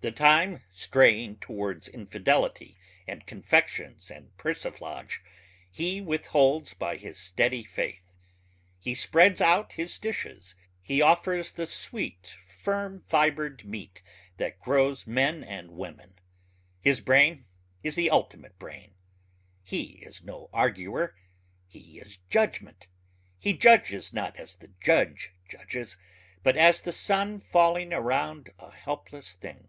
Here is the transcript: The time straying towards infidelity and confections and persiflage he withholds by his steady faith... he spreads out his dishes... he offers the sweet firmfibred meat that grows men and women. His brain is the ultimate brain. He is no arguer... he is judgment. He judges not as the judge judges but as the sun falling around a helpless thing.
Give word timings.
The 0.00 0.12
time 0.12 0.62
straying 0.70 1.38
towards 1.38 1.88
infidelity 1.88 2.78
and 3.08 3.26
confections 3.26 4.12
and 4.12 4.30
persiflage 4.36 5.20
he 5.68 6.00
withholds 6.00 6.72
by 6.72 6.96
his 6.96 7.18
steady 7.18 7.64
faith... 7.64 8.14
he 8.78 8.94
spreads 8.94 9.40
out 9.40 9.72
his 9.72 9.98
dishes... 9.98 10.54
he 10.80 11.02
offers 11.02 11.50
the 11.50 11.66
sweet 11.66 12.36
firmfibred 12.46 13.64
meat 13.64 14.00
that 14.36 14.60
grows 14.60 15.04
men 15.04 15.42
and 15.42 15.72
women. 15.72 16.14
His 16.80 17.00
brain 17.00 17.46
is 17.82 17.96
the 17.96 18.08
ultimate 18.08 18.56
brain. 18.56 18.94
He 19.64 19.98
is 20.06 20.22
no 20.22 20.48
arguer... 20.52 21.16
he 21.66 21.98
is 21.98 22.18
judgment. 22.30 22.86
He 23.40 23.52
judges 23.52 24.12
not 24.12 24.36
as 24.36 24.54
the 24.54 24.70
judge 24.80 25.32
judges 25.48 25.96
but 26.44 26.56
as 26.56 26.82
the 26.82 26.92
sun 26.92 27.40
falling 27.40 27.92
around 27.92 28.50
a 28.60 28.70
helpless 28.70 29.34
thing. 29.34 29.66